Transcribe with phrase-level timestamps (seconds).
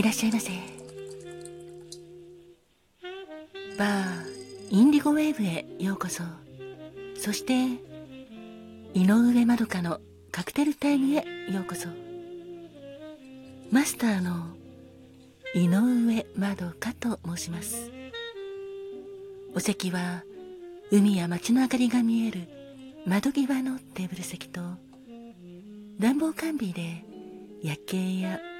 [0.00, 0.50] いらっしゃいませ。
[3.76, 6.22] バーインディゴウェーブへようこそ。
[7.18, 7.66] そして
[8.94, 10.00] 井上まどかの
[10.32, 11.16] カクテルタイムへ
[11.52, 11.90] ようこそ。
[13.70, 14.46] マスターの
[15.54, 17.90] 井上まどかと申します。
[19.54, 20.24] お席は
[20.90, 22.48] 海や街の明かりが見える
[23.04, 24.62] 窓際のテーブル席と
[25.98, 27.04] 暖房完備で
[27.62, 28.40] 夜景や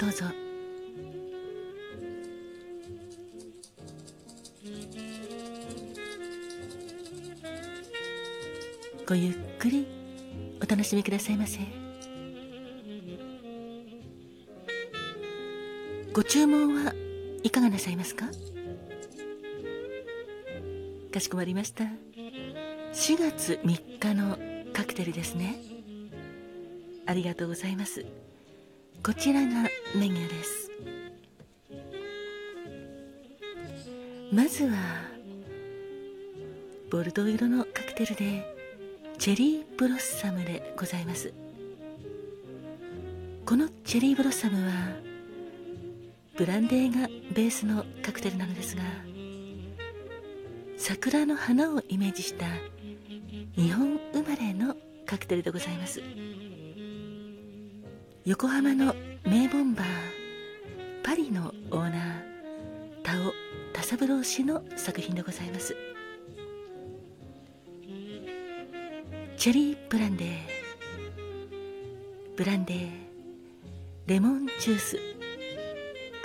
[0.00, 0.24] どうぞ。
[9.06, 9.86] ごゆっくり
[10.62, 11.58] お楽しみくださいませ。
[16.14, 16.94] ご注文は
[17.42, 18.24] いかがなさいますか？
[21.12, 21.84] かしこまりました。
[21.84, 24.38] 4月3日の
[24.72, 25.56] カクテルですね。
[27.04, 28.06] ありがとうございます。
[29.02, 29.62] こちらが
[29.94, 30.70] メニューです。
[34.30, 34.76] まずは
[36.90, 38.54] ボルドー色のカクテルで
[39.18, 41.32] チェリーブロッサムでございます。
[43.46, 44.72] このチェリーブロッサムは
[46.36, 48.82] ブランデーがベースのカクテルなのですが
[50.76, 52.46] 桜の花をイメージした
[53.56, 56.02] 日本生まれのカクテルでございます。
[58.26, 59.86] 横浜の名ボンバー
[61.02, 63.32] パリのオーナー田尾
[63.72, 65.74] 田三郎氏の作品でございます。
[69.38, 70.28] チェリーブランデー。
[72.36, 72.90] ブランデー。
[74.04, 74.98] レモンジュース。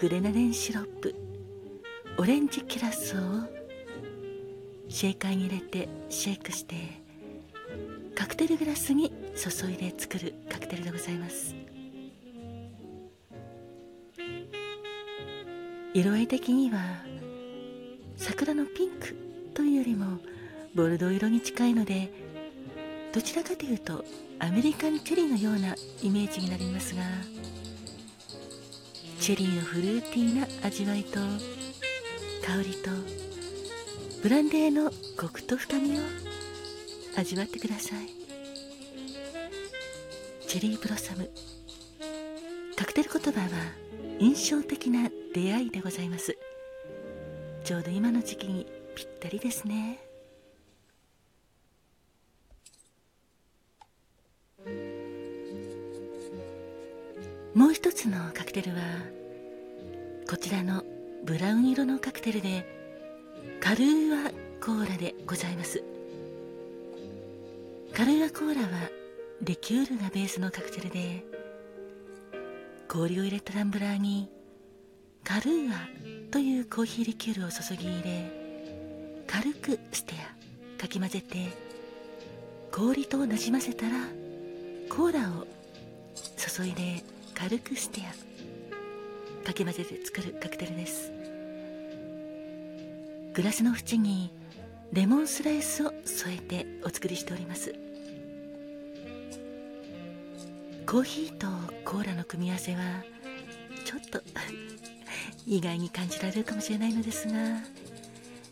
[0.02, 1.16] グレナデンシロップ。
[2.18, 3.20] オレンジキュラソを。
[4.90, 6.76] シェイカーに入れてシェイクして。
[8.16, 11.56] カクテルグラスに注いで作るカクテルでございます。
[15.96, 16.78] 色合い的には
[18.18, 19.16] 桜のピンク
[19.54, 20.20] というよりも
[20.76, 22.12] ボルドー色に近いので
[23.14, 24.04] どちらかというと
[24.40, 25.74] アメリカンチェリーのような
[26.04, 27.02] イメージになりますが
[29.22, 31.18] チェリーのフルーティーな味わいと
[32.46, 32.92] 香りと
[34.22, 36.02] ブランデーのコクと深みを
[37.18, 38.10] 味わってください。
[40.46, 41.30] チェリーブロッサム。
[42.76, 43.48] カクテル言葉は
[44.20, 46.38] 印象的な出会いでございます。
[47.66, 48.66] ちょうど今の時期に
[48.96, 50.00] ぴったりですね。
[57.54, 58.78] もう一つのカクテルは
[60.30, 60.86] こちらの
[61.26, 62.66] ブラウン色のカクテルで
[63.60, 64.32] カルーア
[64.66, 65.84] コーラでございます。
[67.94, 68.90] カルーアコーラは
[69.42, 71.26] リキュールがベースのカクテルで
[72.88, 74.30] 氷を入れたタンブラーに
[75.26, 78.32] カルーアというコーヒーリキュールを注ぎ入れ
[79.28, 80.14] 軽くステ
[80.78, 81.50] アかき混ぜて
[82.72, 83.96] 氷となじませたら
[84.90, 85.46] コーラを
[86.38, 87.04] 注いで
[87.34, 89.46] 軽くステア。
[89.46, 91.12] かき混ぜて作るカクテルです。
[93.34, 94.32] グラスの縁に
[94.94, 97.76] レモンスライスを添えてお作りしております。
[100.88, 101.48] コーヒーと
[101.84, 102.80] コーラの組み合わせは
[103.84, 104.22] ちょっと
[105.48, 107.34] 意外に感じられるかもしれないのですが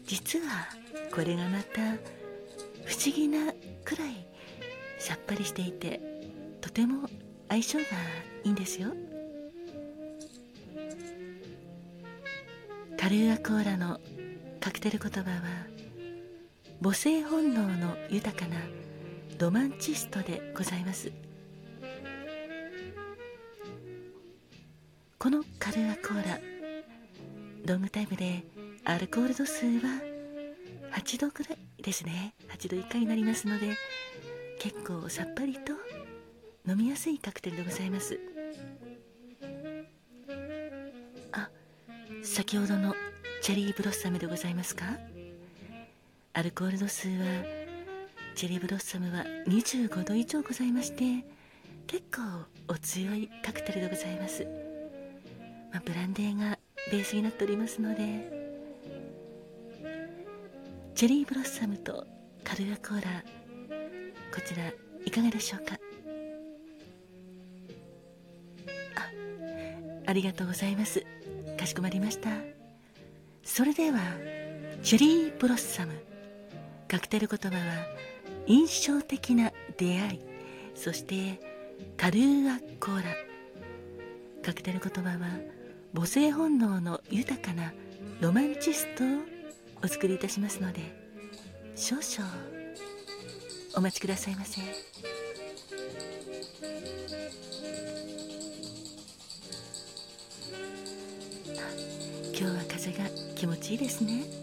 [0.05, 0.67] 実は
[1.11, 1.81] これがまた
[2.85, 4.25] 不思議なくらい
[4.99, 5.99] さっぱりしていて
[6.61, 7.09] とても
[7.49, 7.84] 相性が
[8.43, 8.90] いいんですよ。
[12.97, 13.99] カルーアコーラの
[14.61, 15.67] カクテル言葉は
[16.81, 18.55] 母性本能の豊かな
[19.39, 21.11] ロマンチストでございます。
[25.19, 26.53] このカルーアコーラ
[27.65, 28.43] ロングタイムで
[28.83, 30.01] アルコール度数は
[30.91, 32.33] 8度くらいですね。
[32.49, 33.67] 8度以下になりますので
[34.59, 35.71] 結構さっぱりと
[36.67, 38.19] 飲みやすいカクテルでございます。
[41.31, 41.49] あ
[42.21, 42.95] 先ほどの
[43.41, 44.85] チェリーブロッサムでございますか？
[46.33, 47.25] アルコール度数は
[48.35, 51.25] チェリーブロッサムは25度以上ございまして
[51.87, 52.21] 結構
[52.67, 54.47] お強いカクテルでございます、
[55.71, 56.57] まあ、ブランデーが
[56.91, 58.44] ベースになっておりますので
[60.96, 62.06] チェリーブロッサムと
[62.44, 63.24] カルアコーラ
[64.34, 64.72] こちら
[65.06, 65.80] いかがでしょうか？
[68.96, 71.03] あありがとうございます。
[71.58, 72.30] かしこまりました。
[73.44, 74.00] それでは
[74.82, 75.94] チェリーブロッサム。
[76.88, 77.64] カクテル言葉は
[78.46, 80.20] 印象的な出会い。
[80.76, 81.40] そして
[81.97, 83.03] カルーアコーラ。
[84.44, 85.18] カクテル言葉は
[85.93, 87.72] 母性本能の豊かな
[88.19, 89.07] ロマンチストを
[89.84, 90.81] お作りいたしますので
[91.75, 92.34] 少々
[93.75, 94.61] お待ちくださいませ。
[102.35, 103.05] 今日は風が
[103.35, 104.42] 気持ちいいですね。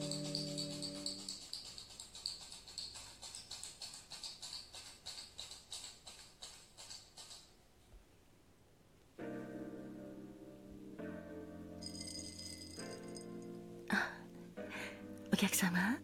[15.41, 15.97] 客様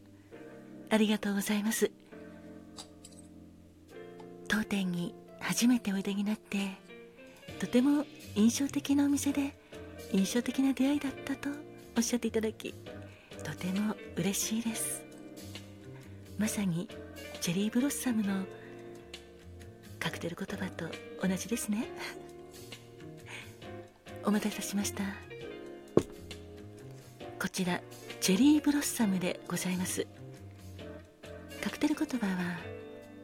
[0.88, 1.90] ありがとうございます。
[4.48, 6.70] 当店に初めておいでになって
[7.58, 9.54] とても印象的なお店で
[10.10, 11.50] 印象的な出会いだったと
[11.98, 12.72] おっしゃっていただき
[13.44, 15.04] とても嬉しいです。
[16.38, 16.88] まさに
[17.42, 18.46] チェリーブロッサムの
[19.98, 20.86] カクテル言葉と
[21.20, 21.88] 同じですね。
[24.24, 25.04] お待たせしました。
[27.38, 27.82] こちら
[28.26, 30.04] チェリーブロッサムでございます。
[31.62, 32.58] カクテル言葉は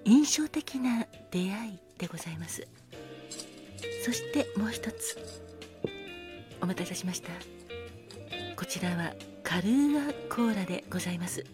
[0.04, 2.64] 印象的な出会いでございます。
[4.04, 5.43] そしてもう一つ
[6.60, 7.31] お待たせしました。
[8.54, 9.12] こちらは
[9.43, 11.44] カルーアコーラでございます。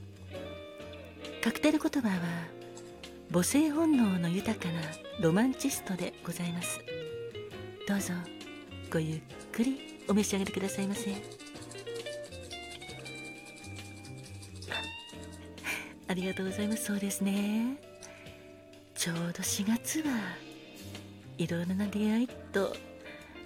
[1.43, 2.19] カクテル言葉は
[3.33, 4.83] 母性本能の豊かな
[5.23, 6.81] ロマンチストでございます。
[7.89, 8.13] どうぞ
[8.93, 9.21] ごゆっ
[9.53, 11.38] くりお召し上がりくださいませ。
[16.19, 16.85] りがとうございます。
[16.85, 17.77] そうですね。
[18.95, 20.11] ちょうど4月は
[21.39, 22.75] いろいろな出会いと、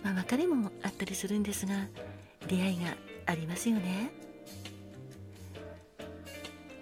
[0.02, 1.74] まあ、別れもあったりするんですが
[2.48, 2.96] 出会いが
[3.26, 4.10] ありますよね。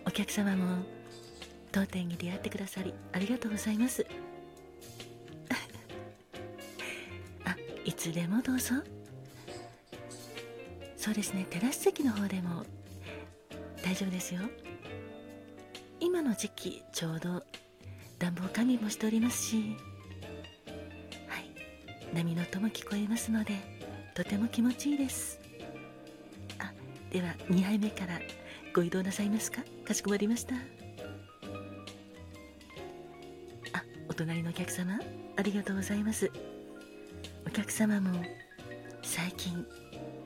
[0.07, 0.85] お客様も
[1.73, 4.07] 当店に出会ってくださりありがとうございます。
[7.45, 8.77] あいつでもどうぞ。
[10.97, 11.45] そうですね。
[11.51, 12.65] テラス席の方でも
[13.83, 14.43] 大丈夫ですよ。
[16.01, 17.45] 今の時期ちょうど
[18.19, 19.77] 暖房完備もしておりますし
[21.29, 23.55] はい波の音も聞こえますので
[24.15, 25.39] とても気持ちいいです。
[26.59, 26.73] あ
[27.11, 28.19] では2杯目から
[28.75, 29.63] ご移動なさいますか？
[29.85, 30.55] かしこまりました。
[30.57, 30.59] あ
[34.09, 34.99] お隣のお客様
[35.37, 36.31] ありがとうございます。
[37.47, 38.23] お客様も
[39.03, 39.67] 最近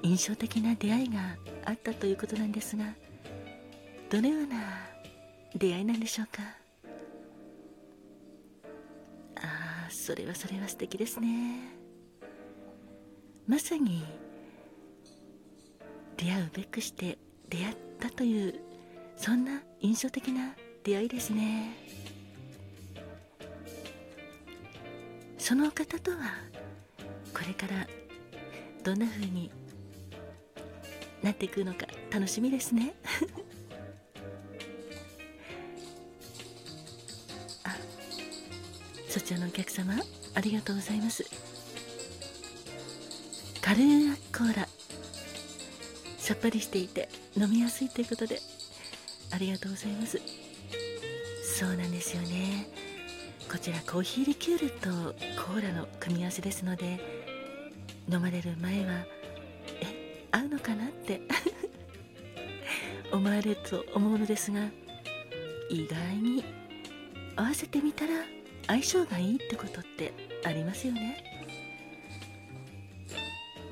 [0.03, 2.85] 印象的な出会いがあったということなんですが
[4.11, 4.57] どのような
[5.57, 6.43] 出会いなんでしょうか？
[9.37, 11.77] ああそれはそれは素敵ですね。
[13.47, 14.05] まさに
[16.17, 17.19] 出会うべくして
[17.49, 18.55] 出会ったという
[19.17, 21.77] そんな印象的な出会いですね。
[25.39, 26.17] その方とは
[27.33, 27.87] これから
[28.83, 29.51] どんな風に
[31.23, 32.95] なっていくのか楽しみですね。
[39.25, 39.95] そちらのお客様
[40.35, 41.25] ありがとうございます。
[43.63, 44.69] カルーアコーラ
[46.19, 48.39] さっぱりしていて飲みやすいということで
[49.33, 50.21] ありがとうございます。
[51.59, 52.69] そうなんですよね。
[53.51, 54.91] こちらコーヒーリキュールと
[55.43, 57.01] コーラの組み合わせですので
[58.13, 59.07] 飲まれる前は
[59.81, 61.23] え合うのかなって
[63.11, 64.69] 思われると思うのですが
[65.71, 66.45] 意外に
[67.37, 68.34] 合わせてみたら
[68.67, 70.13] 相性がいいってことって
[70.45, 71.23] ありますよね。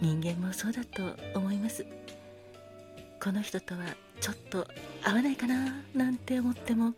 [0.00, 1.86] 人間もそうだと思います。
[3.20, 3.80] この人とは
[4.20, 4.66] ちょっと
[5.04, 6.94] 合わないかななんて思っても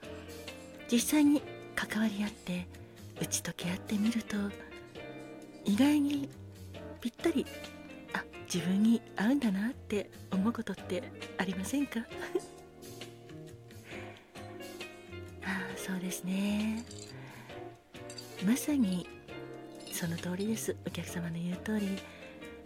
[0.91, 1.43] 実際に
[1.75, 2.67] 関わり合って
[3.21, 4.37] 打ち解け合ってみると
[5.67, 6.29] 意外に
[7.01, 7.45] ぴったり
[8.15, 11.03] あ自分に合うんだなって思うことって
[11.37, 12.01] ありませんか？
[15.45, 16.83] ああそうですね。
[18.45, 19.09] まさに
[19.91, 20.77] その通りです。
[20.87, 21.99] お客様の言う通り。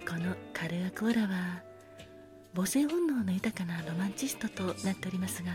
[0.08, 1.62] このカルアコーラは
[2.54, 5.52] 母性本能の豊かなロマンチストとなっておりますが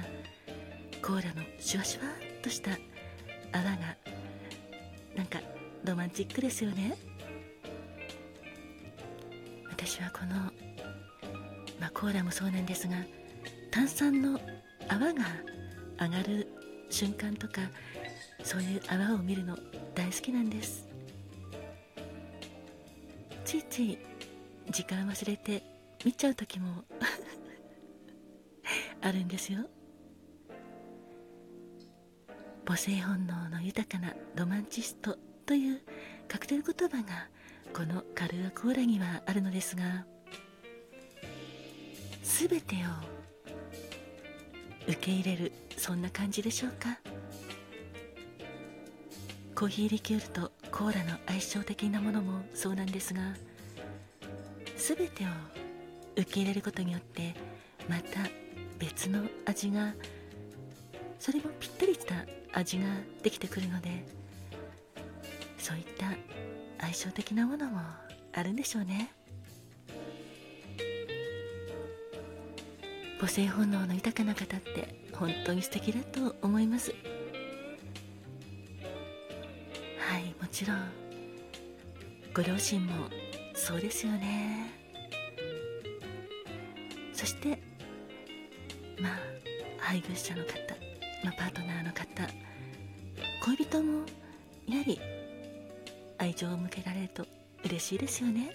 [1.01, 2.13] コーラのシュワシュワっ
[2.43, 2.71] とした
[3.51, 3.97] 泡が
[5.15, 5.39] なんか
[5.83, 6.95] ロマンチックですよね。
[9.69, 10.35] 私はこの、
[11.79, 12.93] まあ、ココーラもそうなんですが
[13.71, 14.39] 炭酸の
[14.87, 15.25] 泡が
[15.99, 16.47] 上がる
[16.89, 17.61] 瞬間とか
[18.43, 19.57] そういう泡を見るの
[19.95, 20.87] 大好きなんです。
[23.45, 23.97] ついつい
[24.69, 25.61] 時間忘れて
[26.03, 26.83] 見ちゃう時も
[29.01, 29.69] あるんですよ。
[32.65, 35.81] 母性本能の豊かなロマンチストという
[36.27, 37.29] カクテル言葉が
[37.73, 40.05] このカルアコーラにはあるのですが
[42.23, 42.79] 全てを
[44.87, 46.97] 受け入れるそんな感じでしょうか？
[49.63, 53.21] コーヒーリキュールとコーラの相性的なものもそうなんですが
[54.75, 55.27] 全てを
[56.17, 57.33] 受け入れることによって
[57.87, 58.29] また
[58.77, 59.93] 別の味が
[61.17, 62.83] それもぴったりした味が
[63.21, 64.03] できてくるので
[65.57, 66.07] そういった
[66.81, 67.79] 相性的なものも
[68.33, 69.13] あるんでしょうね。
[73.17, 76.93] 母性本能の豊かな方って本当に素敵だと思います。
[80.53, 80.77] ちろん
[82.31, 83.09] ご両親も
[83.55, 84.71] そうですよね。
[87.11, 87.59] そして
[89.01, 89.19] まあ
[89.79, 90.51] 配偶者の方、
[91.23, 92.05] まあ、パートナーの方
[93.45, 94.05] 恋人も
[94.67, 94.99] やはり
[96.19, 97.25] 愛情を向けられると
[97.65, 98.53] 嬉しいですよね。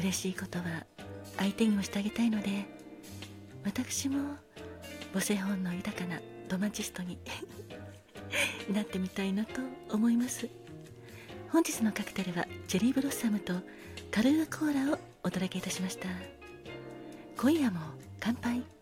[0.00, 0.84] 嬉しいことは
[1.38, 2.64] 相手にもしてあげたいので
[3.64, 4.34] 私も
[5.12, 7.18] 母性本能豊かなロマンチストに
[8.72, 9.60] なってみたいなと
[9.90, 10.48] 思います。
[11.50, 13.54] 本日のカクテルはチェリーブロッサムと
[14.10, 16.08] カルーアコーラをお届けいたしました。
[17.36, 17.80] 今夜も
[18.20, 18.73] 乾杯。